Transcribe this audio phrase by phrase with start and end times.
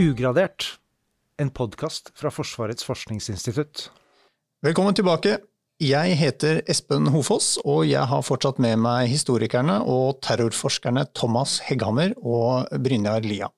[0.00, 0.78] Ugradert,
[1.36, 3.90] en podkast fra Forsvarets forskningsinstitutt.
[4.64, 5.34] Velkommen tilbake.
[5.76, 12.14] Jeg heter Espen Hofoss, og jeg har fortsatt med meg historikerne og terrorforskerne Thomas Hegghammer
[12.16, 13.50] og Brynjar Lia.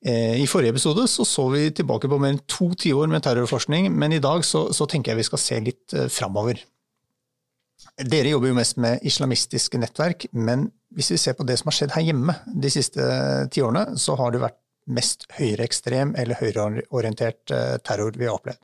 [0.00, 3.92] Eh, I forrige episode så, så vi tilbake på mer enn to tiår med terrorforskning,
[3.92, 6.64] men i dag så, så tenker jeg vi skal se litt eh, framover.
[8.00, 11.82] Dere jobber jo mest med islamistiske nettverk, men hvis vi ser på det som har
[11.82, 13.12] skjedd her hjemme de siste
[13.52, 18.60] tiårene, så har det vært mest høyreekstrem eller høyreorientert eh, terror vi har opplevd.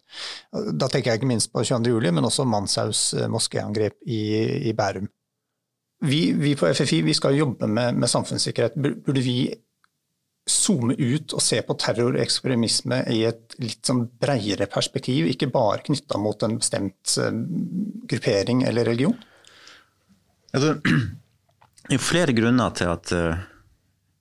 [0.77, 1.95] Da tenker jeg ikke minst på 22.
[1.95, 4.21] juli, men også Manshaus moskéangrep i,
[4.71, 5.09] i Bærum.
[6.05, 8.77] Vi, vi, på FFI vi skal jobbe med, med samfunnssikkerhet.
[8.81, 9.39] Burde vi
[10.51, 15.51] zoome ut og se på terror og ekstremisme i et litt sånn breiere perspektiv, ikke
[15.53, 17.43] bare knytta mot en bestemt eh,
[18.11, 19.17] gruppering eller religion?
[20.51, 20.75] Det
[21.95, 23.13] er flere grunner til at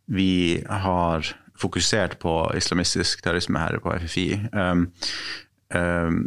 [0.09, 1.25] vi har
[1.59, 4.27] fokusert på islamistisk terrorisme her på FFI.
[4.53, 4.85] Um,
[5.75, 6.21] um,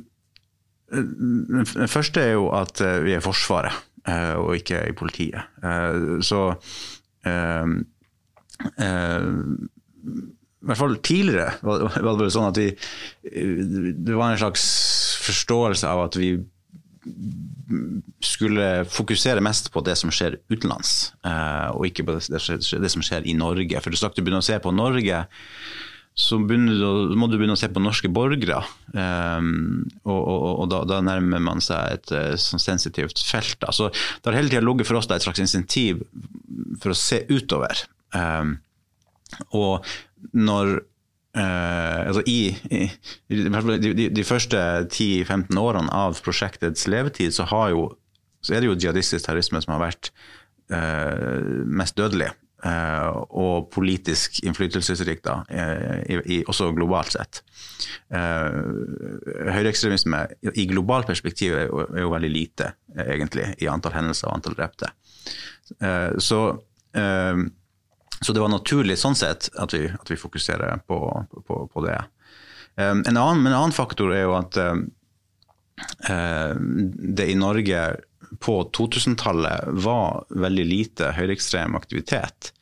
[0.93, 3.75] den første er jo at uh, vi er Forsvaret,
[4.09, 5.41] uh, og ikke i politiet.
[6.21, 6.43] så
[7.27, 7.79] um,
[10.63, 12.69] i hvert fall tidligere var det sånn at vi
[13.27, 14.67] Det var en slags
[15.25, 16.37] forståelse av at vi
[18.25, 23.27] skulle fokusere mest på det som skjer utenlands, eh, og ikke på det som skjer
[23.29, 23.81] i Norge.
[23.84, 25.25] For straks du begynner å se på Norge,
[26.14, 26.56] så du,
[27.17, 28.59] må du begynne å se på norske borgere.
[28.92, 33.56] Um, og, og, og da, da, nærmer man seg et uh, sånn sensitivt felt.
[33.64, 36.05] Altså, Så det har hele tida ligget for oss et slags insentiv
[36.83, 37.86] for å se utover.
[38.12, 38.59] Um,
[39.57, 39.89] og
[40.36, 40.83] når
[41.33, 42.91] Uh, altså i, i,
[43.33, 47.97] de, de, første 10-15 årene av prosjektets levetid, så, jo,
[48.45, 50.13] så, er det jo jihadistisk terrorisme som har vært
[50.75, 52.29] uh, mest dødelig.
[52.63, 55.33] Uh, og politisk innflytelsesrikta,
[56.47, 57.41] også globalt sett.
[58.13, 60.21] Høyreekstremisme
[60.53, 62.71] i globalt perspektiv er jo, er jo, veldig lite,
[63.03, 64.87] egentlig, i antall hendelser og antall drepte.
[66.23, 66.41] så
[68.23, 70.99] så det var naturlig sånn sett at vi, at vi fokuserer på,
[71.47, 71.99] på, på det.
[72.77, 74.87] Um, en, annen, en, annen, faktor er jo at um,
[77.19, 77.83] det i Norge
[78.41, 82.53] på 2000-tallet var veldig lite høyreekstrem aktivitet.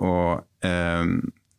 [0.00, 1.16] Og um,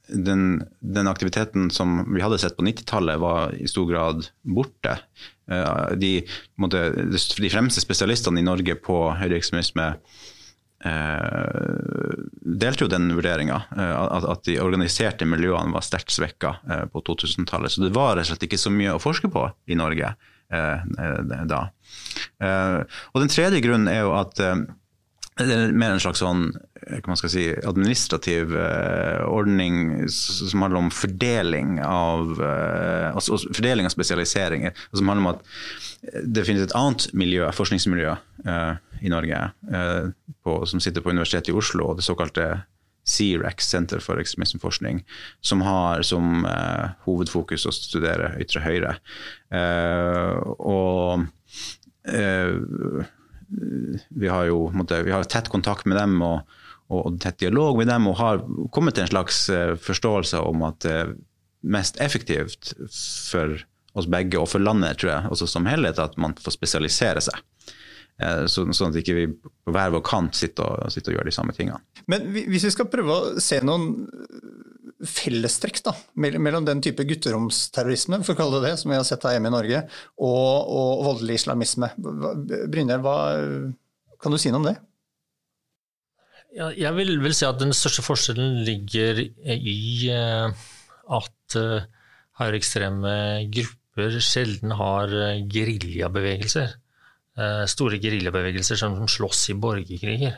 [0.07, 4.97] den, den, aktiviteten som vi hadde sett på 90-tallet, var i stor grad borte.
[5.51, 6.15] Uh, de,
[6.55, 9.93] måtte, de, fremste spesialistene i Norge på høyreekstremisme
[12.43, 17.71] delte jo den vurderinga, eh, at, de organiserte miljøene var sterkt svekka eh, på 2000-tallet.
[17.71, 20.13] Så det var rett og slett ikke så mye å forske på i Norge
[20.53, 20.85] eh,
[21.49, 21.61] da.
[22.43, 22.79] Eh,
[23.13, 24.65] og den tredje grunnen er jo at eh,
[25.39, 26.51] det er mer en slags sånn
[27.31, 34.75] si, administrativ uh, ordning som handler om fordeling av, uh, altså, fordeling av spesialiseringer.
[34.93, 35.45] Som handler om at
[36.27, 38.15] det finnes et annet miljø, forskningsmiljø
[38.47, 38.73] uh,
[39.03, 39.39] i Norge
[39.73, 40.05] eh,
[40.43, 42.61] på, som sitter på Universitetet i Oslo, det såkalte
[43.03, 45.01] CREX, Senter for ekstremismeforskning,
[45.41, 48.93] som har som eh, hovedfokus å studere ytre høyre.
[49.51, 51.25] Eh, og
[52.07, 52.55] eh,
[54.09, 56.55] vi har jo måtte, vi har tett kontakt med dem og,
[56.93, 58.41] og, tett dialog med dem, og har
[58.75, 61.13] kommet til en slags eh, forståelse om at det er
[61.63, 62.73] mest effektivt
[63.31, 63.55] for
[63.93, 67.39] oss begge og for landet, tror jeg, også som helhet, at man får spesialisere seg.
[68.21, 71.29] Eh, så, sånn at ikke vi på hver vår kant sitter og, sitter og, gjør
[71.29, 71.81] de samme tingene.
[72.11, 73.93] Men hvis vi skal prøve å se noen
[75.09, 79.25] fellestrekk da, mellom den type gutteromsterrorisme, for å kalle det det, som vi har sett
[79.27, 79.83] her hjemme i Norge,
[80.17, 81.91] og, og voldelig islamisme.
[82.71, 83.05] Brynjar,
[84.21, 84.77] kan du si noe om det?
[86.53, 89.79] Ja, jeg vil, vil, si at den største forskjellen ligger i
[90.13, 90.53] uh,
[91.17, 91.57] at
[92.37, 93.15] høyreekstreme
[93.53, 96.77] grupper sjelden har uh, geriljabevegelser.
[97.33, 100.35] Eh, store geriljabevegelser som, slåss i borgerkriger.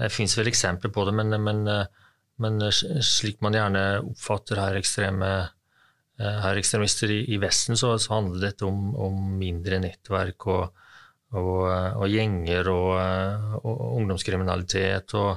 [0.00, 2.01] Det fins vel eksempler på det, men, men, eh,
[2.42, 8.16] men, slik man gjerne oppfatter her ekstreme eh, her ekstremister i, i Vesten, så, så,
[8.16, 10.84] handler dette om, om mindre nettverk og,
[11.32, 12.90] og, og gjenger og,
[13.62, 15.30] og, ungdomskriminalitet og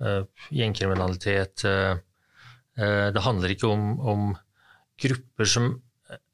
[0.00, 1.66] uh, gjengkriminalitet.
[2.74, 4.22] Det handler ikke om, om
[5.04, 5.68] grupper som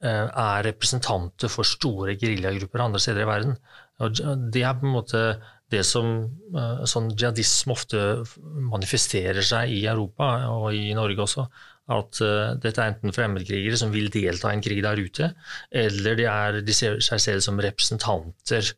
[0.00, 3.58] er representanter for store geriljagrupper andre steder i verden.
[4.00, 4.22] Og
[4.54, 5.24] det er på en måte
[5.70, 6.08] det som
[6.56, 8.00] eh, sånn jihadisme ofte
[8.70, 11.46] manifesterer seg i Europa, og i Norge også.
[11.90, 15.32] At uh, dette er enten fremmedkrigere som vil delta i en krig der ute,
[15.74, 18.68] eller de, er, de ser seg selv som representanter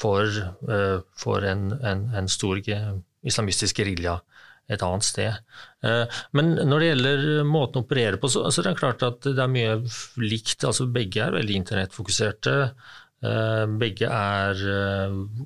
[0.00, 0.30] for,
[0.70, 4.16] uh, for en, en, en, stor islamistisk gerilja
[4.72, 5.34] et annet sted.
[6.32, 9.42] Men når det gjelder måten å operere på, så, så er det klart at det
[9.44, 9.74] er mye
[10.24, 10.64] likt.
[10.64, 12.54] altså Begge er veldig internettfokuserte.
[13.80, 14.60] Begge er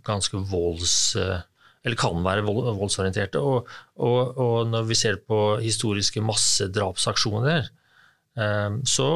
[0.06, 0.96] ganske volds
[1.88, 3.40] eller kan være voldsorienterte.
[3.40, 7.68] Og, og, og, når vi ser på historiske massedrapsaksjoner,
[8.38, 9.08] eh, så,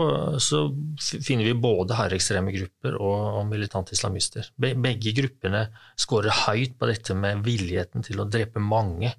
[0.42, 0.62] så
[1.00, 4.52] finner vi både høyreekstreme grupper og, og militante islamister.
[4.56, 5.66] Begge gruppene
[6.00, 9.12] skårer høyt på dette med villigheten til å drepe mange.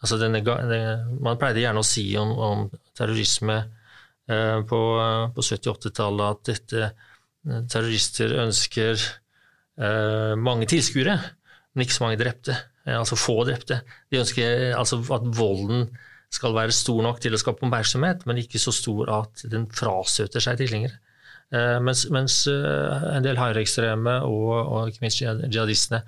[0.00, 0.42] Altså denne,
[1.24, 2.64] man pleide gjerne å si om, om
[2.96, 3.58] terrorisme
[4.30, 4.80] eh, på,
[5.36, 7.14] på 70-80-tallet at dette, eh,
[7.46, 11.16] terrorister ønsker eh, mange tilskuere,
[11.74, 12.56] men ikke så mange drepte.
[12.86, 13.80] Eh, altså få drepte.
[14.10, 15.88] De ønsker altså at volden
[16.32, 20.42] skal være stor nok til å skape oppmerksomhet, men ikke så stor at den frasøter
[20.42, 20.98] seg tilhengere.
[21.54, 26.02] Eh, mens, mens eh, en del høyreekstreme og, og ikke minst jihadistene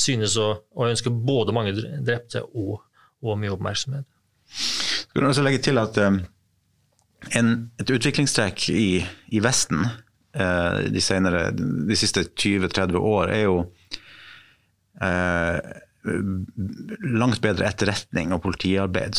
[0.00, 2.80] synes å, å, ønske både mange drepte og,
[3.22, 4.06] og mye oppmerksomhet.
[4.50, 6.18] Skal du også legge til at um,
[7.38, 9.84] en, et utviklingstrekk i, i Vesten
[10.38, 13.56] uh, de, senere, de siste 20-30 år er jo
[15.00, 15.58] eh,
[17.20, 19.18] langt bedre etterretning og politiarbeid.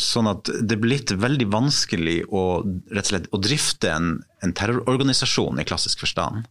[0.00, 2.62] sånn at det er blitt veldig vanskelig å,
[3.04, 4.14] slett, å drifte en,
[4.44, 6.48] en, terrororganisasjon i klassisk forstand.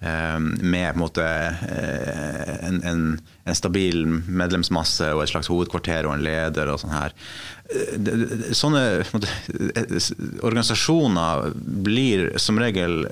[0.00, 1.24] Eh, med måte,
[1.68, 6.68] eh, en, en, en, stabil medlemsmasse og et slags hovedkvarter og en leder.
[6.68, 7.14] og sånn her.
[7.72, 8.82] Eh, sånne
[9.14, 9.30] måte,
[10.42, 11.54] organisasjoner
[11.86, 13.06] blir som regel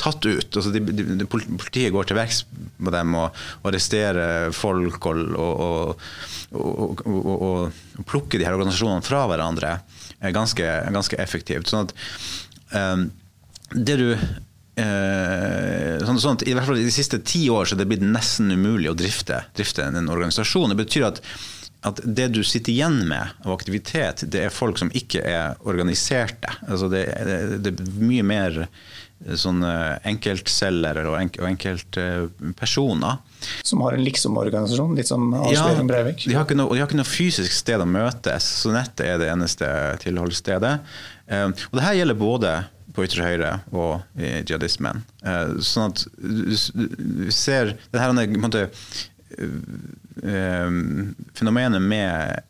[0.00, 0.56] tatt ut.
[0.56, 2.38] Altså de, de, politiet går til verks
[2.80, 3.36] på dem og,
[3.68, 5.34] arresterer folk og,
[6.56, 9.74] og, og, plukker de her organisasjonene fra hverandre
[10.32, 11.68] ganske, ganske effektivt.
[11.68, 11.92] Sånn at
[12.72, 13.10] um,
[13.76, 14.08] det du
[14.80, 18.52] sånn, sånn at I hvert fall de siste ti år så er det blitt nesten
[18.52, 20.72] umulig å drifte, drifte en organisasjon.
[20.74, 21.24] Det betyr at
[21.80, 26.52] at det du sitter igjen med av aktivitet, det er folk som ikke er organiserte.
[26.68, 28.58] Altså det, det, det, er mye mer
[29.36, 33.20] sånn enkeltselgere og, enk, og enkeltpersoner.
[33.64, 35.30] Som har en liksom-organisasjon, litt som
[35.88, 36.26] Breivik?
[36.26, 39.06] Ja, de har, ikke noe, de har ikke noe fysisk sted å møtes, så nettet
[39.06, 39.70] er det eneste
[40.04, 40.74] tilholdsstedet.
[41.32, 42.54] Eh, og det her gjelder både
[42.96, 45.04] på ytre høyre og i jihadismen.
[45.22, 48.68] Eh, sånn at vi ser det her, på en måte,
[50.22, 50.70] Eh,
[51.34, 52.40] fenomenet med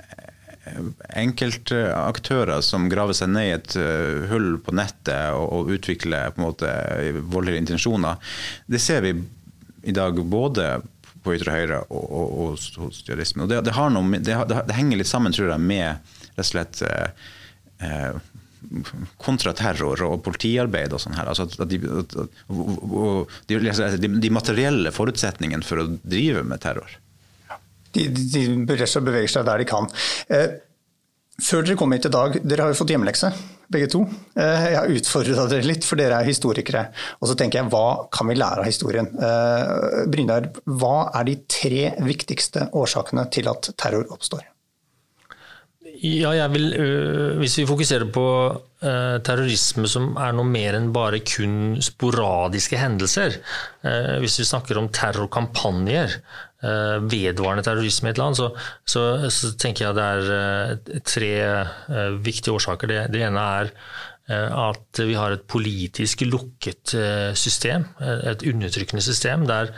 [1.19, 6.40] enkeltaktører som graver seg ned i et eh, hull på nettet og, og utvikler på
[6.40, 6.72] en måte
[7.32, 8.32] voldelige intensjoner,
[8.70, 9.14] det ser vi
[9.88, 10.81] i dag både
[11.25, 13.48] på ytre høyre og, hos jihadismen.
[13.50, 13.75] Det, det,
[14.25, 14.34] det,
[14.69, 18.20] det, henger litt sammen, tror jeg, med rett og slett eh
[19.21, 21.31] kontraterror og politiarbeid og sånn her.
[21.31, 21.79] Altså de,
[23.49, 26.99] de, de, materielle forutsetningene for å drive med terror.
[27.95, 29.89] De, de beveger seg der de kan.
[30.31, 30.61] Eh,
[31.41, 33.31] før dere kom hit i dag, dere har jo fått hjemmelekse,
[33.73, 34.03] begge to.
[34.37, 36.87] Eh, jeg har utfordra dere litt, for dere er historikere.
[37.21, 39.09] Og så tenker jeg, hva kan vi lære av historien?
[39.17, 44.45] Eh, Brynjar, hva er de tre viktigste årsakene til at terror oppstår?
[46.00, 48.26] Ja, jeg vil, øh, Hvis vi fokuserer på
[48.82, 53.37] øh, terrorisme som er noe mer enn bare kun sporadiske hendelser,
[53.85, 56.20] øh, hvis vi snakker om terrorkampanjer,
[56.61, 58.50] vedvarende terrorisme i et land, så,
[58.85, 59.02] så,
[59.33, 61.30] så, tenker jeg det er tre
[62.21, 62.90] viktige årsaker.
[62.90, 63.71] Det, det, ene er
[64.28, 66.92] at vi har et politisk lukket
[67.33, 69.73] system, et undertrykkende system, der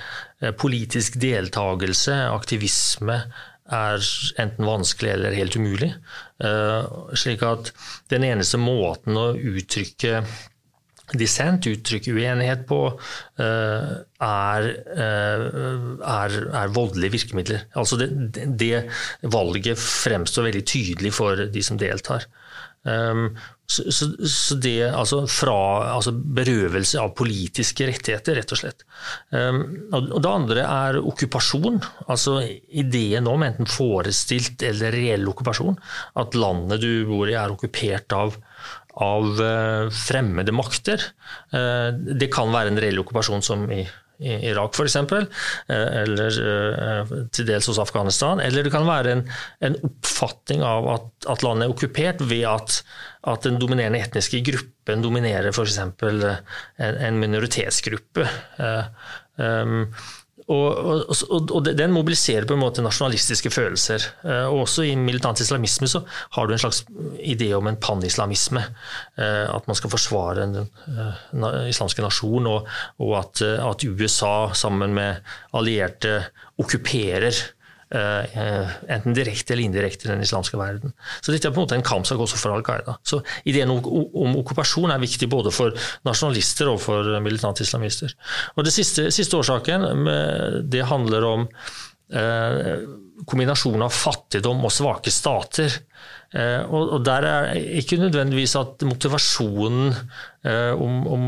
[0.58, 3.20] politisk deltakelse, aktivisme,
[3.72, 4.06] er
[4.42, 5.92] enten vanskelig eller helt umulig.
[6.44, 7.72] Eh, slik at
[8.12, 10.22] den eneste måten å uttrykke
[11.18, 12.78] dissent, uttrykke uenighet på,
[13.42, 13.90] eh,
[14.28, 15.46] er, eh,
[16.14, 17.66] er, er voldelige virkemidler.
[17.76, 18.08] Altså det,
[18.58, 18.88] det,
[19.22, 22.26] valget fremstår veldig tydelig for de som deltar.
[22.82, 25.54] Så, så, så det altså fra
[25.94, 28.84] altså berøvelse av politiske rettigheter, rett og slett.
[29.30, 29.62] Um,
[29.94, 31.78] og det andre er okkupasjon.
[32.10, 35.78] Altså ideen om enten forestilt eller reell okkupasjon.
[36.20, 38.36] At landet du bor i er okkupert av,
[39.00, 41.08] av uh, fremmede makter.
[41.54, 43.86] Uh, det kan være en reell okkupasjon som i
[44.20, 48.42] i Irak f.eks., eh, eller eh, til dels hos Afghanistan.
[48.42, 49.24] Eller det kan være en,
[49.64, 52.80] en oppfatning av at, at, landet er okkupert ved at,
[53.32, 55.78] at den dominerende etniske gruppen dominerer f.eks.
[55.82, 56.24] En,
[56.78, 58.28] en minoritetsgruppe.
[59.40, 59.86] Um,
[60.50, 64.04] og, og, og, den mobiliserer på en måte nasjonalistiske følelser.
[64.26, 66.02] Eh, og også i militant islamisme så
[66.34, 66.82] har du en slags
[67.22, 68.64] idé om en panislamisme.
[69.16, 72.68] Eh, at man skal forsvare den uh, islamske nasjon, og,
[73.02, 75.22] og at, at, USA sammen med
[75.54, 76.18] allierte
[76.58, 77.36] okkuperer
[77.92, 80.94] enten direkte eller indirekte i den islamske verden.
[81.20, 82.96] Så dette er på en måte en kampsak også for Al Qaida.
[83.04, 85.76] Så ideen om, om okkupasjon er viktig både for
[86.08, 88.14] nasjonalister og for militante islamister.
[88.56, 89.86] Og det siste, siste årsaken,
[90.72, 91.46] det handler om
[92.16, 92.74] eh,
[93.28, 95.80] kombinasjonen av fattigdom og svake stater.
[96.32, 99.90] Eh, og, der er ikke nødvendigvis at motivasjonen
[100.48, 101.24] eh, om, om,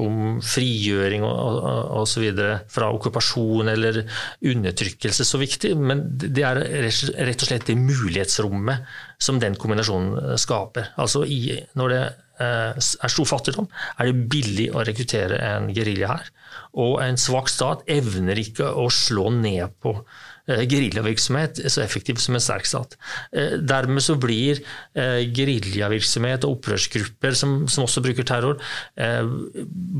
[0.00, 4.00] om, frigjøring og, videre fra okkupasjon eller
[4.40, 10.94] undertrykkelse så viktig, men det er rett og slett det mulighetsrommet som den kombinasjonen skaper.
[10.96, 13.68] Altså i, når det eh, er stor fattigdom,
[14.00, 16.32] er det billig å rekruttere en gerilja her.
[16.80, 22.36] Og en svak stat evner ikke å slå ned på Eh, geriljavirksomhet så effektiv som
[22.36, 22.96] en sterk stat.
[23.32, 24.60] Eh, dermed så blir
[24.94, 28.58] eh, geriljavirksomhet og opprørsgrupper som, som, også bruker terror,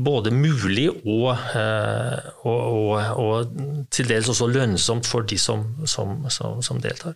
[0.07, 1.29] både mulig og,
[2.43, 3.53] og, og, og,
[3.93, 7.15] til dels også lønnsomt for de som, som, som deltar.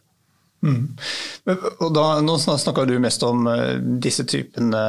[0.62, 0.94] Mm.
[1.82, 4.82] Og da, nå snakka du mest om uh, disse typene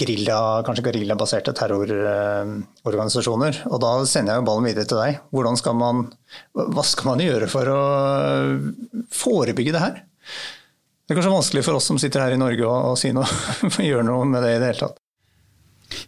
[0.00, 3.60] grilla, kanskje geriljabaserte terrororganisasjoner.
[3.62, 5.20] Uh, og da sender jeg jo ballen videre til deg.
[5.60, 6.10] Skal man,
[6.58, 7.82] hva skal man gjøre for å
[9.14, 10.02] forebygge det her?
[11.04, 13.28] Det er kanskje vanskelig for oss som sitter her i Norge å, si noe,
[13.90, 15.03] gjøre noe med det i det hele tatt.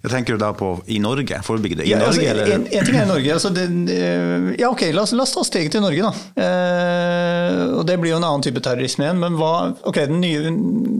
[0.02, 1.38] Jeg tenker du da på i Norge?
[1.47, 2.25] Forebygge det i ja, Norge?
[2.31, 3.33] Altså, en, en, ting er i Norge.
[3.35, 6.45] Altså det, eh, ja, ok, la oss, la oss, ta steget til Norge, da.
[6.47, 9.23] Eh, og Det blir jo en annen type terrorisme igjen.
[9.23, 9.52] Men hva,
[9.87, 10.52] ok, den, nye,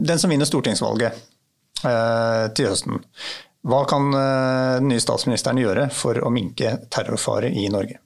[0.07, 1.21] den som vinner stortingsvalget
[1.85, 3.03] eh, til høsten.
[3.67, 7.99] Hva kan eh, den nye statsministeren gjøre for å minke terrorfare i Norge?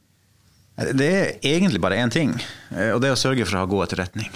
[0.98, 2.32] Det er egentlig bare én ting,
[2.74, 4.32] eh, og det er å sørge for å ha god etterretning.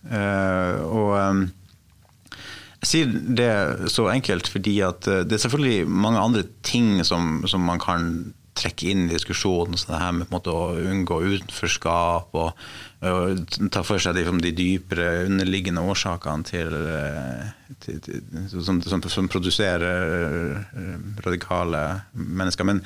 [0.00, 1.10] Og
[2.80, 7.42] jeg sier det så enkelt fordi at eh, det er selvfølgelig mange andre ting som,
[7.50, 8.06] som man kan
[8.60, 9.78] trekke inn i diskusjonen.
[9.78, 12.64] Så det her med måte, å unngå utenforskap og,
[13.06, 19.04] og, ta for seg de, de dypere underliggende årsakene til, eh, til, til som, som,
[19.04, 19.86] som, produserer
[20.58, 22.68] eh, radikale mennesker.
[22.68, 22.84] Men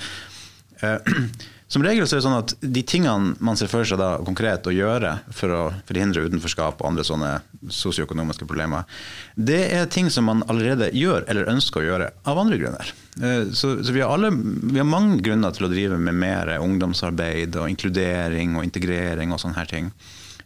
[0.83, 1.15] eh,
[1.75, 4.67] som regel så er det sånn at de tingene man ser for seg da konkret
[4.71, 7.31] å gjøre for å forhindre utenforskap og andre sånne
[7.75, 8.87] sosioøkonomiske problemer,
[9.35, 12.95] det er ting som man allerede gjør eller ønsker å gjøre av andre grunner.
[13.19, 16.55] Eh, så, så vi, har alle, vi, har mange grunner til å drive med mer
[16.61, 19.91] ungdomsarbeid og inkludering og integrering og sånne her ting.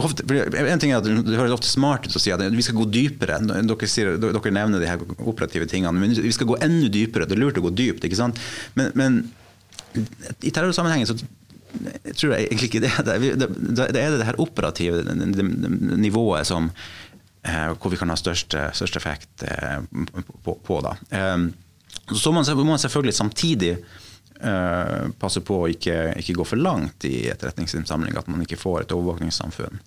[0.00, 2.78] Ofte, en ting er at Det høres ofte smart ut å si at vi skal
[2.80, 3.38] gå dypere.
[3.44, 7.28] Dere, sier, dere, nevner de her operative tingene, men vi skal gå enda dypere.
[7.30, 8.06] Det er lurt å gå dypt.
[8.06, 8.40] ikke sant?
[8.78, 9.20] Men, men
[10.42, 11.18] i terrorsammenhengen så
[12.14, 12.92] tror jeg egentlig ikke det.
[13.06, 13.48] Det,
[13.94, 15.02] det er det her operative
[15.98, 16.70] nivået som,
[17.42, 19.78] eh, hvor vi kan ha størst effekt eh,
[20.44, 20.58] på.
[20.64, 20.96] på da.
[21.10, 21.46] Eh,
[22.14, 23.76] så må man selvfølgelig samtidig
[24.42, 28.82] Uh, passe på å ikke, ikke, gå for langt i etterretningsinnsamling, at man ikke får
[28.82, 29.78] et overvåkningssamfunn.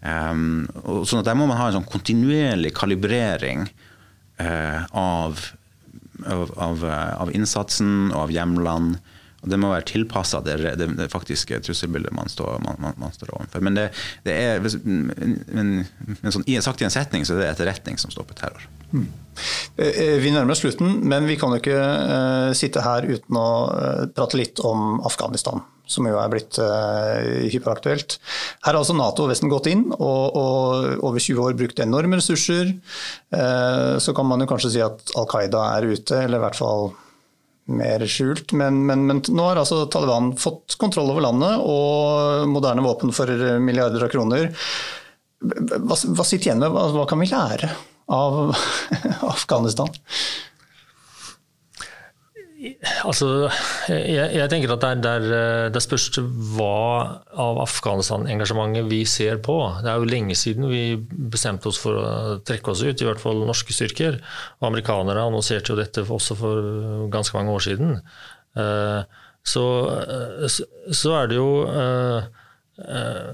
[0.00, 0.68] Um,
[1.04, 3.66] sånn at Der må man ha en sånn kontinuerlig kalibrering
[4.40, 5.42] uh, av,
[6.22, 9.02] av, av, av, innsatsen og av hjemlene.
[9.40, 13.12] Og det må være tilpassa det, det, det, faktiske trusselbildet man står, man, man, man
[13.16, 13.64] står overfor.
[13.64, 13.86] Men det,
[14.26, 15.80] det er, men,
[16.20, 18.68] men sånn, sagt i en setning så er det etterretning som står på terror.
[18.90, 19.08] Hmm.
[19.80, 23.50] Vi nærmer oss slutten, men vi kan jo ikke uh, sitte her uten å
[24.12, 26.58] prate litt om Afghanistan, som jo er blitt
[27.54, 28.18] hyperaktuelt.
[28.66, 32.20] Her har altså Nato og Vesten gått inn og, og over 20 år brukt enorme
[32.20, 32.76] ressurser.
[33.98, 36.92] så kan man jo kanskje si at Al Qaida er ute, eller i hvert fall
[37.74, 38.52] mer skjult.
[38.52, 43.30] Men, men, men, nå har altså Taliban fått kontroll over landet og moderne våpen for
[43.62, 44.50] milliarder av kroner.
[45.40, 47.70] Hva, hva sitter igjen med, hva, hva kan vi lære
[48.10, 48.54] av
[49.34, 49.90] Afghanistan?
[53.08, 53.48] Altså,
[53.88, 59.56] jeg, jeg, tenker at det, er, det spørs hva av Afghanistan-engasjementet vi ser på.
[59.80, 60.82] Det er jo lenge siden vi
[61.32, 64.20] bestemte oss for å trekke oss ut, i hvert fall norske styrker.
[64.60, 67.96] Og amerikanere annonserte jo dette også for ganske mange år siden.
[68.60, 69.64] Eh, så,
[70.92, 72.28] så er det jo eh,
[72.84, 73.30] eh,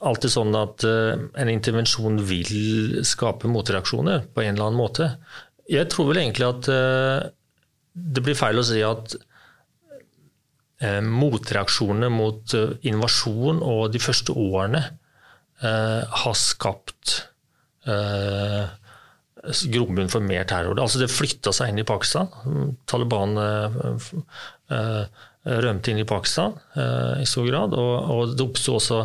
[0.00, 5.08] alltid sånn at en intervensjon vil skape motreaksjoner på en eller annen måte.
[5.68, 6.68] Jeg tror vel egentlig at
[7.98, 9.16] det blir feil å si at
[10.84, 17.16] eh, motreaksjonene mot eh, invasjon og de første årene eh, har skapt
[17.88, 18.68] eh,
[19.72, 20.78] grobunn for mer terror.
[20.82, 22.30] Altså Det flytta seg inn i Pakistan.
[22.90, 23.82] Taliban eh,
[24.74, 26.58] eh, rømte inn i Pakistan
[27.22, 27.72] i stor grad.
[27.72, 28.98] Og det oppsto også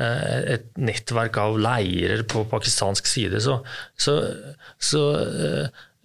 [0.00, 3.42] et nettverk av leirer på pakistansk side.
[3.44, 3.58] Så,
[4.00, 4.16] så,
[4.80, 5.04] så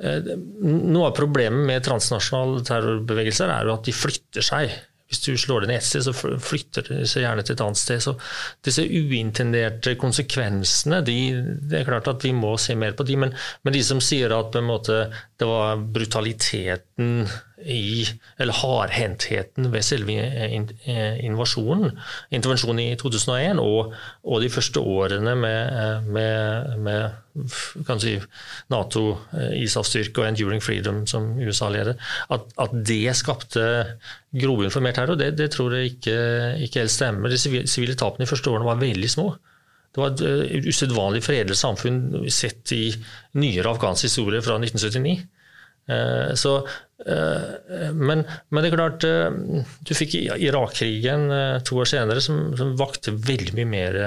[0.03, 0.33] Eh,
[0.65, 4.73] noe av problemet med transnasjonale terrorbevegelser er jo at de flytter seg.
[5.05, 7.79] Hvis du slår det ned et sted, så flytter de seg gjerne til et annet
[7.79, 8.01] sted.
[8.03, 8.15] Så
[8.65, 11.17] disse uintenderte konsekvensene, de,
[11.69, 14.33] det er klart at vi må se mer på de, men, men de som sier
[14.35, 15.05] at måte
[15.39, 17.27] det var brutaliteten
[17.65, 18.05] i,
[18.39, 20.15] eller hardhendtheten ved selve
[21.25, 21.95] invasjonen,
[22.35, 23.93] intervensjonen i 2001 og,
[24.23, 28.15] og de første årene med, med, med si,
[28.71, 29.03] Nato,
[29.33, 31.97] ISAF-styrke og Enduring Freedom som USA leder,
[32.31, 33.65] at, at det skapte
[34.35, 36.15] grobunn for mer terror, det, det tror jeg ikke,
[36.67, 37.31] ikke helt stemmer.
[37.31, 39.29] De sivile tapene de første årene var veldig små.
[39.95, 42.89] Det var et usedvanlig fredelig samfunn sett i
[43.39, 45.21] nyere afghansk historie fra 1979.
[45.85, 46.57] Uh, så,
[46.95, 51.27] men, men, det er klart, du fikk Irak-krigen
[51.67, 53.97] to år senere, som, som vakte veldig mye mer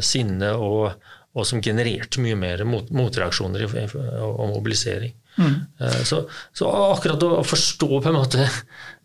[0.00, 0.94] sinne og,
[1.34, 5.12] og, som genererte mye mer mot, motreaksjoner og, mobilisering.
[5.36, 5.58] Mm.
[6.08, 6.22] Så,
[6.56, 8.48] så, akkurat å forstå på en måte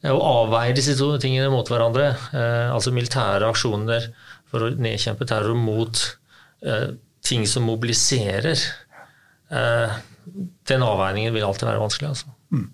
[0.07, 2.13] å avveie disse to tingene mot hverandre,
[2.71, 4.07] altså militære aksjoner
[4.51, 6.01] for å nedkjempe terror mot
[6.65, 6.89] eh,
[7.25, 8.63] ting som mobiliserer,
[9.51, 9.97] eh,
[10.67, 12.13] den avveiningen vil alltid være vanskelig.
[12.13, 12.33] altså.
[12.53, 12.67] Mm.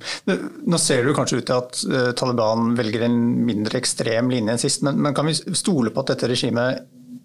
[0.70, 3.16] Nå ser det kanskje ut til at uh, Taliban velger en
[3.48, 6.84] mindre ekstrem linje enn sist, men, men, kan vi stole på at dette regimet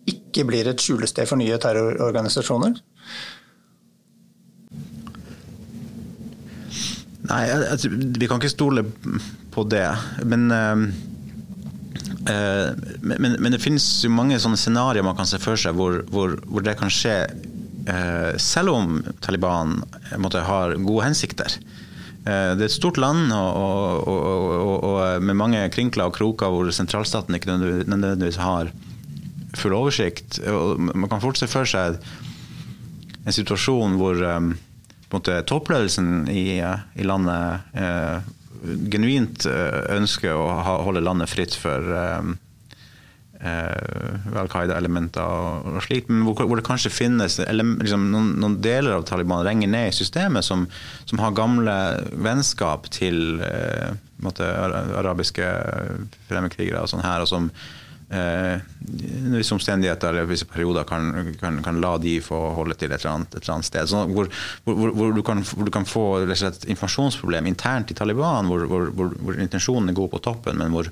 [0.08, 2.78] ikke blir et skjulested for nye terrororganisasjoner?
[7.28, 8.86] Nei, altså, vi kan ikke stole
[9.52, 9.84] på det.
[10.24, 10.48] Men
[12.28, 16.02] Eh, men, men, det finnes jo mange sånne scenarioer man kan se for seg hvor,
[16.12, 17.14] hvor, hvor det kan skje
[17.88, 19.78] eh, selv om Taliban
[20.20, 21.58] måtte, har gode hensikter.
[22.28, 26.70] Eh, det er et stort land og, og, og, med mange krinkler og kroker hvor
[26.74, 28.72] sentralstaten ikke nødvendigvis har
[29.56, 30.40] full oversikt.
[30.76, 31.96] man kan fort se for seg
[33.24, 34.20] en situasjon hvor
[35.48, 37.64] toppledelsen i, i landet
[38.92, 40.46] genuint eh, ønsker å
[40.86, 42.47] holde landet fritt for um, uh,
[43.38, 48.96] Al Qaida-elementer og, og slikt, men hvor, hvor, det kanskje finnes liksom, noen, noen, deler
[48.96, 50.66] av Taliban renger ned i systemet som,
[51.06, 51.76] som har gamle
[52.18, 53.92] vennskap til eh,
[54.24, 54.48] måtte,
[54.98, 55.52] arabiske
[56.26, 57.52] fremmedkrigere og sånn her, og som
[58.10, 58.60] eh,
[59.34, 63.14] visse omstendigheter eller visse perioder kan, kan, kan, la de få holde til et eller
[63.14, 63.90] annet, et eller annet sted.
[63.90, 64.30] Sånn, hvor,
[64.64, 69.92] hvor, hvor, du kan, hvor, du kan, få et informasjonsproblem internt i Taliban, hvor, intensjonen
[69.92, 70.90] er god på toppen, men hvor,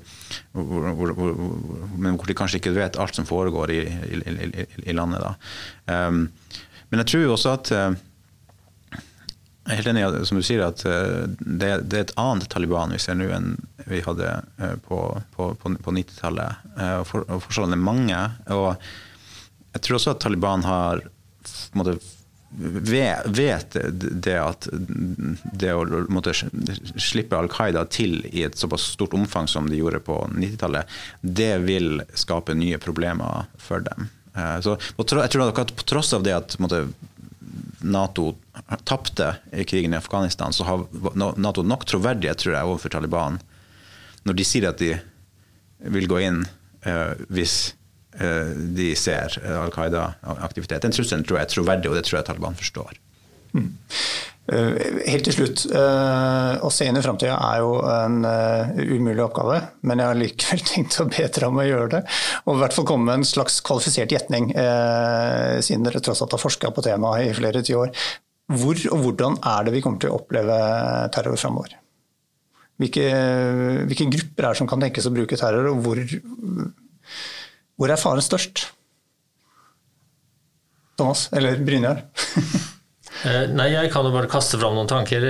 [1.97, 5.49] men de kanskje ikke vet alt som foregår i, i, i, i landet.
[5.87, 6.27] Um,
[6.91, 7.97] men jeg tror også at uh,
[9.67, 12.47] jeg er helt enig i som du sier, at eh, det, det, er et annet
[12.51, 13.49] Taliban vi ser nå enn
[13.83, 14.29] vi hadde
[14.63, 14.99] eh, på,
[15.35, 16.69] på, på, på 90-tallet.
[16.77, 18.21] Eh, og, for, og forskjellene er mange.
[18.55, 18.69] Og
[19.75, 21.03] jeg tror også at Taliban har
[21.75, 21.97] måte,
[22.47, 25.83] vet det at det å
[26.15, 26.31] måtte,
[26.95, 31.51] slippe Al Qaida til i et såpass stort omfang som de gjorde på 90-tallet, det
[31.67, 34.07] vil skape nye problemer for dem.
[34.63, 36.85] Så jeg tror at på tross av det at måtte,
[37.87, 38.33] Nato
[38.87, 39.33] tapte
[39.69, 40.85] krigen i Afghanistan, så har
[41.39, 43.39] Nato nok troverdighet tror jeg, overfor Taliban
[44.27, 44.91] når de sier at de
[45.93, 47.55] vil gå inn uh, hvis
[48.19, 50.83] uh, de ser uh, Al Qaida-aktivitet.
[50.83, 52.97] Den trusselen tror jeg er troverdig, og det tror jeg Taliban forstår.
[53.55, 53.69] Mm.
[54.47, 60.07] Helt til slutt, å se inn i framtida er jo en umulig oppgave, men jeg
[60.07, 62.01] har likevel tenkt å be dere om å gjøre det.
[62.45, 66.43] Og i hvert fall komme med en slags kvalifisert gjetning, siden dere tross alt har
[66.43, 67.91] forska på temaet i flere tiår.
[68.55, 70.55] Hvor og hvordan er det vi kommer til å oppleve
[71.11, 71.75] terror framover?
[72.77, 73.03] Hvilke,
[73.89, 76.01] hvilke grupper er det som kan tenkes å bruke terror, og hvor,
[77.75, 78.67] hvor er faren størst?
[80.97, 82.05] Thomas, eller Brynjar?
[83.27, 85.21] Eh, nei, jeg kan jo bare kaste fram noen tanker.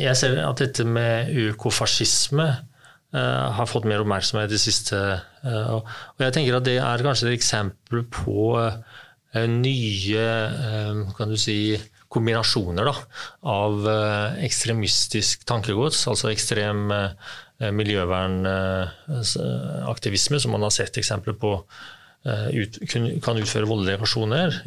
[0.00, 4.98] Jeg ser at dette med økofascisme uh, har fått mer oppmerksomhet i det siste.
[5.44, 8.38] Og jeg tenker at det er kanskje et eksempel på
[9.34, 10.26] nye
[11.18, 11.74] kan du si,
[12.14, 12.94] kombinasjoner da,
[13.50, 13.82] av
[14.46, 16.86] ekstremistisk tankegods, altså ekstrem
[17.74, 21.50] miljøvernaktivisme, som man har sett eksempler på
[22.24, 24.60] ut, kan utføre voldelige aksjoner,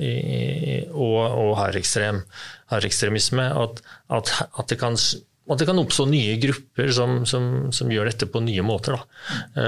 [0.93, 2.21] og, og høyreekstrem
[2.73, 3.81] høyreekstremisme, at,
[4.13, 8.27] at, at, det kan, at det kan oppstå nye grupper som, som, som gjør dette
[8.29, 8.97] på nye måter.
[8.97, 9.63] Da.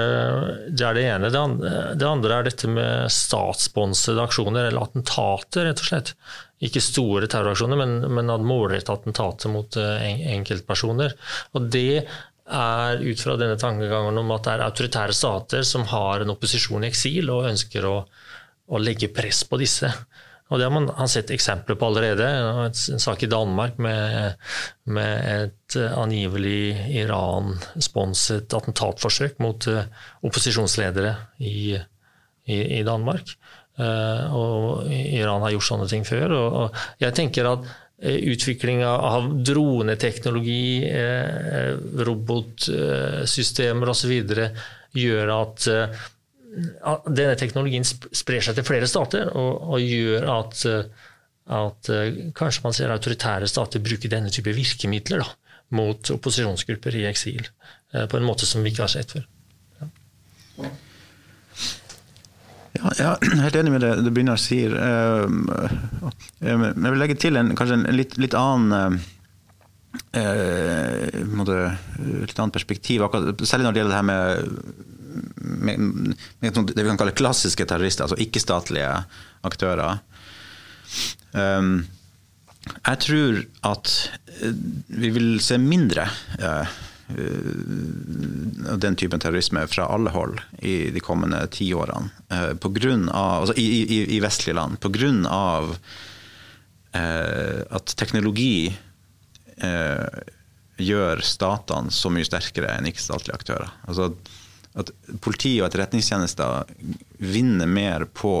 [0.68, 1.32] det er det ene.
[1.32, 6.14] Det andre, det andre, er dette med statssponsede aksjoner, eller attentater, rett og slett.
[6.60, 11.16] Ikke store terroraksjoner, men, men målrettede attentater mot uh, enkeltpersoner.
[11.56, 12.04] Og det
[12.50, 16.84] er ut fra denne tankegangen om at det er autoritære stater som har en opposisjon
[16.84, 17.96] i eksil og ønsker å,
[18.70, 19.90] å legge press på disse.
[20.50, 22.26] Og Det har man har sett eksempler på allerede.
[22.26, 24.34] En sak i Danmark med,
[24.90, 29.84] med et eh, angivelig Iran-sponset attentatforsøk mot uh,
[30.26, 31.78] opposisjonsledere i,
[32.50, 33.36] i, i Danmark.
[33.78, 36.34] Uh, og Iran har gjort sånne ting før.
[36.34, 40.88] Og, og jeg tenker at utvikling av droneteknologi,
[42.00, 44.14] robotsystemer osv.
[44.96, 45.66] gjør at
[47.06, 50.64] denne teknologien sprer seg til flere stater og, gjør at,
[51.60, 51.92] at,
[52.40, 55.28] kanskje man ser autoritære stater bruke denne type virkemidler da,
[55.76, 59.26] mot opposisjonsgrupper i eksil eh, på en måte som vi ikke har sett før.
[59.80, 60.70] Ja.
[62.78, 64.76] Ja, jeg er helt enig med det, det Brynjar sier.
[64.78, 65.24] Eh,
[66.46, 69.00] jeg vil legge til en, kanskje en litt, litt annen
[70.14, 73.08] eh, litt annet perspektiv,
[73.42, 75.78] særlig når det gjelder det her med med,
[76.38, 78.90] med, det vi kan kalle klassiske terrorister, altså ikke-statlige
[79.46, 79.98] aktører.
[81.32, 81.88] Um,
[82.60, 83.92] jeg tror at
[84.40, 84.56] eh,
[85.00, 86.04] vi vil se mindre
[86.42, 86.78] uh,
[88.80, 92.10] den typen terrorisme fra alle hold i de kommende ti årene.
[92.60, 94.80] På grunn av, altså i, i, i, vestlige land.
[94.82, 95.10] Pga.
[96.90, 98.72] Uh, at teknologi
[99.62, 100.20] uh,
[100.80, 103.72] gjør statene så mye sterkere enn ikke-statlige aktører.
[103.86, 104.10] Altså,
[104.78, 104.92] at
[105.22, 106.68] politi og etterretningstjenester
[107.18, 108.34] vinner mer på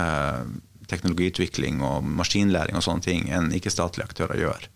[0.00, 0.46] eh,
[0.88, 4.66] teknologiutvikling og maskinlæring og sånne ting enn ikke-statlige aktører gjør.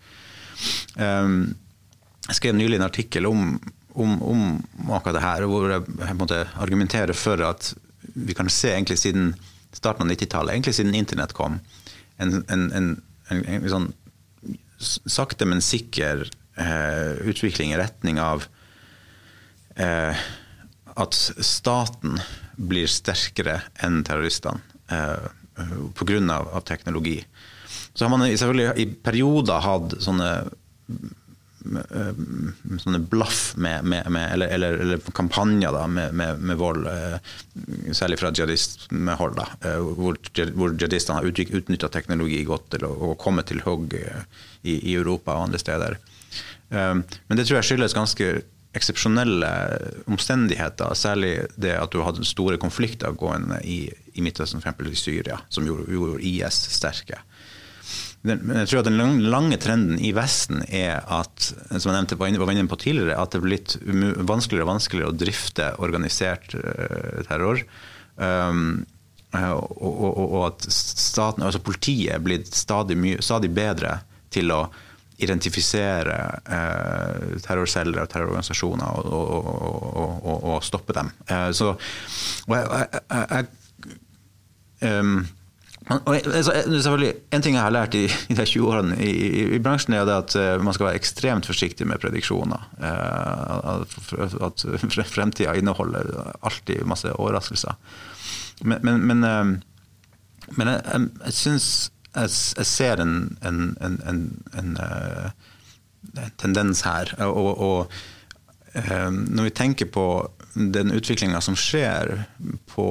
[1.01, 1.57] Um,
[2.29, 3.55] jeg skrev nylig en artikkel om,
[3.97, 7.73] om, om akkurat det her, hvor jeg, jeg argumenterer for at
[8.15, 9.33] vi kan se egentlig siden
[9.73, 11.59] starten av 90-tallet, egentlig siden internett kom,
[12.19, 12.91] en, en, en,
[13.31, 13.89] en sånn
[14.79, 16.27] sakte, men sikker
[16.59, 18.47] eh, utvikling i retning av
[19.77, 20.27] eh,
[20.99, 22.19] at staten
[22.59, 24.61] blir sterkere enn terroristene
[24.91, 25.29] eh,
[25.99, 26.39] pga.
[26.67, 27.19] Teknologi.
[27.95, 30.29] Så har man selvfølgelig i perioder hatt sånne
[31.65, 37.17] sånne blaff med, med, med eller, eller, eller, kampanjer da, med, med, vold, eh,
[37.93, 40.21] særlig fra jihadisthold, eh, hvor,
[40.55, 44.05] hvor jihadistene har utnytta teknologi godt til å, å komme til hogg i,
[44.69, 45.99] i, Europa og andre steder.
[46.69, 48.27] Men det tror jeg skyldes ganske
[48.77, 49.51] eksepsjonelle
[50.13, 54.93] omstendigheter, særlig det at du hadde store konflikter gående i, i Midtøsten, f.eks.
[54.93, 57.23] i Syria, som gjorde, gjorde IS sterke.
[58.27, 62.67] Jeg tror at Den lange trenden i Vesten er at som jeg nevnte, var inne
[62.71, 63.77] på tidligere, at det er blitt
[64.27, 67.63] vanskeligere og vanskeligere å drifte organisert uh, terror.
[68.17, 68.83] Um,
[69.29, 73.99] og, og, og, at staten, altså politiet er blitt stadig, mye, stadig bedre
[74.33, 74.63] til å
[75.19, 81.11] identifisere eh, terrorceller og terrororganisasjoner og, og, og, og, stoppe dem.
[81.27, 81.73] Eh, så,
[82.49, 83.47] jeg, jeg,
[84.81, 85.38] jeg um, altså,
[85.89, 89.95] selvfølgelig, En ting jeg har lært i, i de 20 årene i, i, i, bransjen,
[89.97, 92.69] er at uh, man skal være ekstremt forsiktig med prediksjoner.
[92.79, 93.85] Uh,
[94.47, 94.67] at,
[95.09, 97.79] fremtida inneholder alltid masse overraskelser.
[98.63, 101.69] Men, men, men, uh, men jeg, jeg, jeg syns
[102.15, 104.79] jeg, jeg ser en, en, en, en
[106.41, 107.13] tendens her.
[107.23, 107.93] Og, og
[108.75, 110.07] når vi tenker på
[110.55, 112.25] den utviklinga som skjer
[112.73, 112.89] på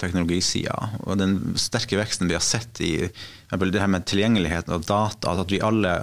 [0.00, 5.34] teknologisida, og den sterke veksten vi har sett i det her med tilgjengeligheten av data,
[5.34, 5.96] at vi alle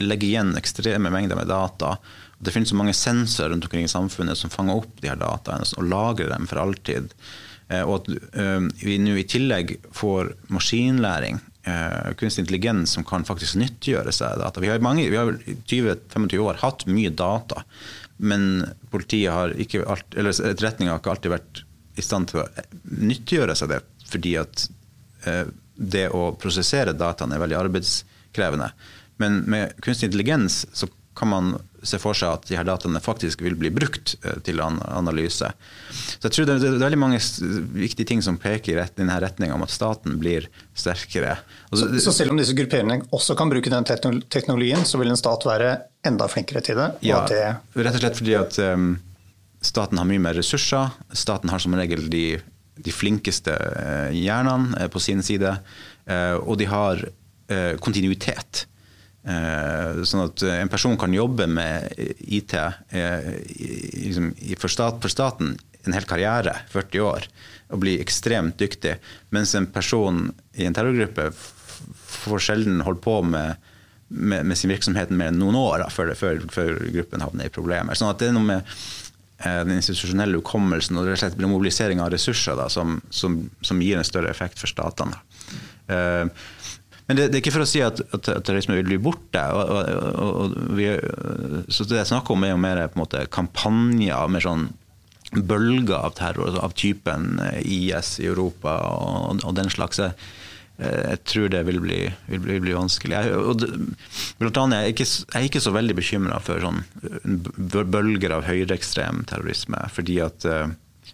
[0.00, 1.96] legger igjen ekstreme mengder med data.
[2.40, 5.66] Det finnes så mange sensorer rundt omkring i samfunnet som fanger opp de her dataene
[5.76, 7.12] og lagrer dem for alltid.
[7.84, 8.08] Og at
[8.80, 11.42] vi nå i tillegg får maskinlæring
[12.16, 14.62] kunstig intelligens som kan faktisk nyttiggjøre seg data.
[14.62, 17.66] Vi har i 20-25 år hatt mye data,
[18.16, 21.62] men politiet har ikke alt, eller etterretninga har ikke alltid vært
[21.98, 22.46] i stand til å
[22.84, 24.68] nyttiggjøre seg det, fordi at
[25.26, 25.44] eh,
[25.80, 28.70] det å prosessere dataene er veldig arbeidskrevende.
[29.20, 31.48] Men med kunstig intelligens så kan man
[31.82, 35.48] se for seg at de her dataene faktisk vil bli brukt eh, til analyse.
[35.90, 37.20] Så jeg tror det, er veldig mange
[37.74, 41.38] viktige ting som peker i denne retninga om at staten blir sterkere.
[41.72, 43.88] Så, så, selv om disse grupperingene også kan bruke den
[44.32, 45.74] teknologien, så vil en stat være
[46.06, 46.90] enda flinkere til det?
[47.04, 47.42] Ja, det
[47.80, 48.92] rett og slett fordi at um,
[49.60, 50.92] staten har mye mer ressurser.
[51.12, 52.24] Staten har som regel de,
[52.80, 55.56] de flinkeste uh, hjernene uh, på sin side,
[56.10, 57.06] uh, og de har
[57.82, 58.60] kontinuitet.
[59.20, 61.92] Eh, sånn at en person kan jobbe med
[62.32, 63.26] IT eh,
[64.00, 67.26] liksom, for, stat, for, staten en hel karriere, 40 år,
[67.68, 68.96] og bli ekstremt dyktig.
[69.34, 73.60] Mens en person i en terrorgruppe får sjelden holdt på med,
[74.08, 77.54] med, med sin virksomhet mer enn noen år da, før, før, før, gruppen havner i
[77.54, 77.96] problemer.
[77.96, 78.88] Sånn at det er noe med eh,
[79.40, 84.00] den institusjonelle hukommelsen og rett og slett mobilisering av ressurser da, som, som, som, gir
[84.00, 85.16] en større effekt for statene.
[85.88, 86.28] Uh,
[87.08, 89.40] men det, det, er ikke for å si at, at, terrorisme vil bli borte.
[89.50, 90.92] Og, og, og vi,
[91.66, 94.68] så det jeg snakker om, er jo mer på en måte kampanjer, mer sånn
[95.34, 98.76] bølger av terror, av typen IS i Europa
[99.42, 99.98] og den slags.
[100.80, 103.16] Jeg, jeg tror det vil bli, vil bli, vil bli vanskelig.
[103.16, 103.64] Jeg, og
[104.40, 106.84] blant annet, jeg, er ikke, jeg er ikke så veldig bekymra for sånn
[107.94, 109.84] bølger av høyreekstrem terrorisme.
[109.94, 110.48] fordi at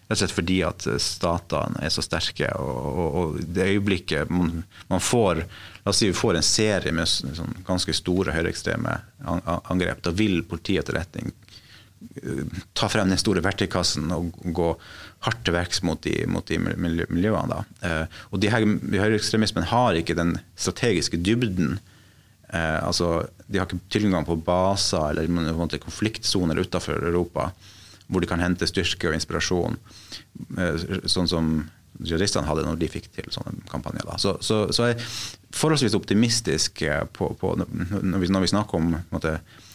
[0.07, 2.47] Rett og slett fordi at statene er så sterke.
[2.61, 5.43] Og, og, og det øyeblikket man, man, får
[5.83, 10.01] La oss si vi får en serie med sånn, ganske store høyreekstreme angrep.
[10.03, 11.46] Da vil politietterretning eh,
[12.77, 14.71] ta frem den store verktøykassen og gå
[15.25, 17.61] hardt til verks mot de, mot de miljøene.
[17.85, 21.79] Eh, og de her Høyreekstremismen har ikke den strategiske dybden.
[22.49, 27.51] Eh, altså, de har ikke tilgang på baser eller konfliktsoner utenfor Europa
[28.07, 29.75] hvor de kan hente styrke og inspirasjon.
[31.11, 31.49] Sånn som
[32.03, 34.07] jihadistene hadde når de fikk til sånne kampanjer.
[34.21, 35.07] Så, så, så, jeg er
[35.57, 37.71] forholdsvis optimistisk eh, på, på når,
[38.21, 39.65] vi, når, vi, snakker om måte, eh,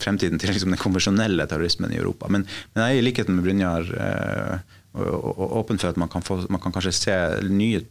[0.00, 2.30] fremtiden til liksom, den konvensjonelle terrorismen i Europa.
[2.32, 6.44] Men, men jeg er i likhet med Brynjar eh, åpen for at man kan, få,
[6.52, 7.16] man kan, kanskje se
[7.50, 7.82] nye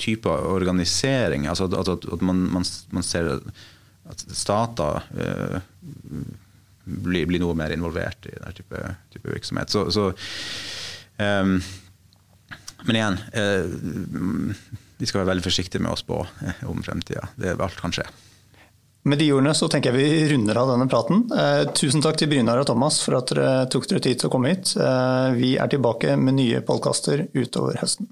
[0.00, 1.46] typer organisering.
[1.46, 3.38] altså At, at, at man, man, man, ser
[4.10, 5.60] at stater eh,
[6.84, 8.82] blir, blir, noe mer involvert i den type,
[9.12, 9.70] type virksomhet.
[9.72, 10.10] Så, så
[11.18, 11.58] um,
[12.84, 13.64] men igjen, eh,
[15.00, 17.30] vi skal være veldig forsiktige med å spå eh, om fremtida.
[17.54, 18.04] Alt kan skje.
[19.04, 21.26] Med de ordene så tenker jeg vi runder av denne praten.
[21.28, 24.32] Eh, tusen takk til Brynar og Thomas for at dere tok dere tid til å
[24.32, 24.76] komme hit.
[25.36, 28.08] vi er tilbake med nye podkaster utover høsten.